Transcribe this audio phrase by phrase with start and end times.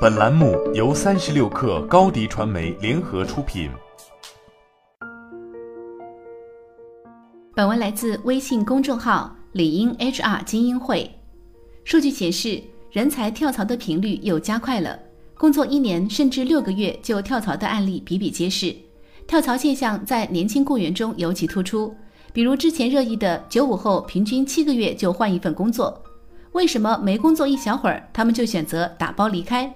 [0.00, 3.68] 本栏目由三十六氪高低传媒联合出品。
[7.52, 11.10] 本文来自微信公众号“理应 HR 精英会”。
[11.82, 14.96] 数据显示，人才跳槽的频率又加快了，
[15.36, 18.72] 工作一年甚至六个月就跳槽的案例比比皆是。
[19.26, 21.92] 跳槽现象在年轻雇员中尤其突出，
[22.32, 26.00] 比如之前热议的九五后平均七个月就换一份工作。
[26.52, 29.68] 为什么没工作一小会儿，他们就选择打包离开？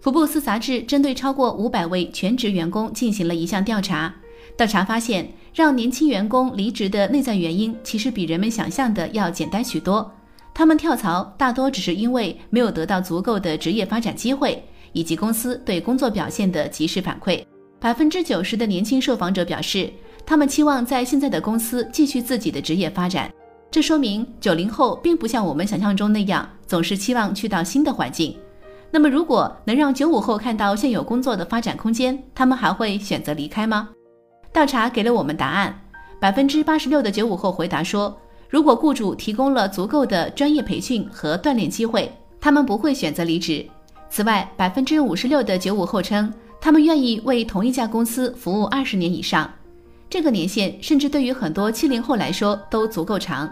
[0.00, 4.12] 福布斯杂志针对超过五百位全职员工进行了一项调查，
[4.56, 10.10] 调查发现，让年轻员工离职的内在原因其实比人们想象的要简单许多。
[10.54, 17.44] 他们跳槽大多只是因为没有得到足够的职业发展机会，以及公司对工作表现的及时反馈。
[17.78, 19.92] 百分之九十的年轻受访者表示，
[20.24, 23.30] 他们期望在现在的公司继续自己的职业发展。
[23.70, 28.34] 这说明九零后并不像我们想象中那样，总是期望去到新的环境。
[28.90, 33.90] 那么，如果能让九五后看到现有工作的发展空间，他们还会选择离开吗？
[34.52, 35.80] 调查给了我们答案：
[36.18, 38.18] 百分之八十六的九五后回答说，
[38.48, 43.64] 如果雇主提供了足够的专业培训和锻炼机会，他们不会选择离职。
[44.08, 49.48] 此外，百分之五十六的九五后称，他们愿意为同一家公司服务二十年以上。
[50.08, 53.48] 这个年限甚至对于很多七零后来说都足够长。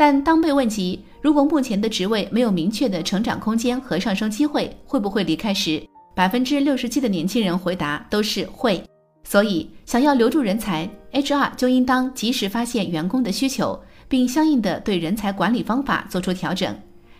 [0.00, 8.82] 但当被问及如果目前的职位没有明确的成长空间和上升机会，会不会离开时，百分之六十七的年轻人回答都是会。
[9.24, 16.74] 所以，想要留住人才，HR 就应当及时发现员工的需求，并相应的对人才管理方法做出调整。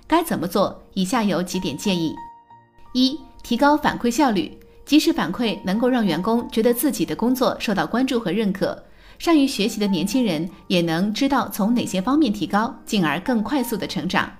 [0.07, 0.83] 该怎么做？
[0.95, 2.15] 以下有几点建议：
[2.95, 8.83] 一、提高反馈效率，及时反馈能够让员工觉得自己的工作受到关注和认可。
[9.21, 14.33] 善于学习的年轻人也能知道从哪些方面提高，进而更快速的成长。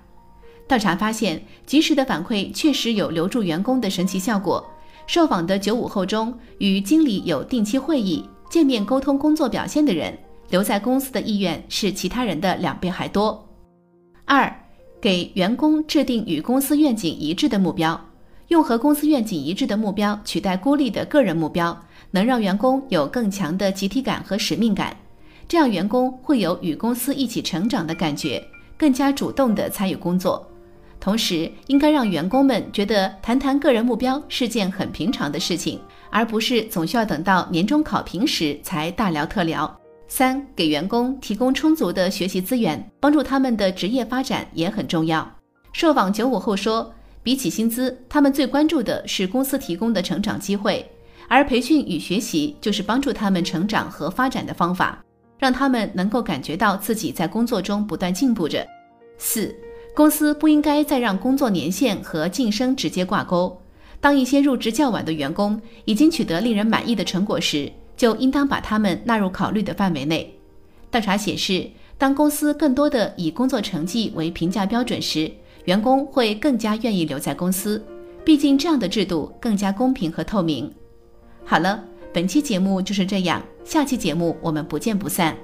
[0.67, 4.67] 调查发现，及时的反馈确实有留住员工的神奇效果。
[5.05, 10.17] 受访的九五后中，与经理有定期会议、见面沟通工作表现的人，
[10.49, 13.47] 留在公司的意愿是其他人的两倍还多。
[14.25, 14.51] 二，
[14.99, 17.99] 给员工制定与公司愿景一致的目标，
[18.51, 21.75] 用和公司愿景一致的目标取代孤立的个人目标。
[22.13, 24.93] 能让员工有更强的集体感和使命感，
[25.47, 28.45] 这样员工会有与公司一起成长的感觉，
[28.77, 30.45] 更加主动地参与工作。
[30.99, 35.79] 同时，应该让员工们觉得谈谈个人目标是件很平常的事情，
[36.09, 39.73] 而不是总需要等到年终考评时才大聊特聊。
[40.09, 45.25] 三，给员工提供充足的学习资源，帮助他们的职业发展也很重要。
[45.71, 50.85] 受访九五后说，比起薪资，他们最关注的是公司提供的成长机会。
[51.27, 55.01] 而培训与学习就是帮助他们成长和发展的方法，
[55.39, 58.67] 让他们能够感觉到自己在工作中不断进步着。
[59.17, 59.55] 四，
[59.95, 63.57] 公司不应该再让工作年限和晋升直接挂钩。
[64.01, 70.33] 当一些入职较晚的员工已经取得令人满意的成果时，就应当把他们纳入考虑的范围内。
[70.89, 75.31] 调查显示，当公司更多的以工作成绩为评价标准时，
[75.65, 77.83] 员工会更加愿意留在公司，
[78.23, 80.71] 毕竟这样的制度更加公平和透明。
[81.43, 81.83] 好了，
[82.13, 85.37] 本期节目就是这样，下期节目我们不见不散。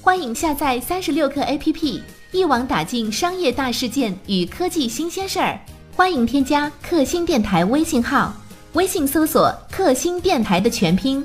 [0.00, 5.58] 欢迎下载三十六课 APP，一网打尽商业大事件与科技新鲜事儿。
[5.94, 8.34] 欢迎添加克星电台微信号，
[8.72, 11.24] 微信搜索“克星电台”的全拼，